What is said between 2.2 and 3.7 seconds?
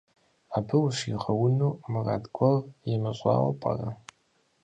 гуэр имыщӀауэ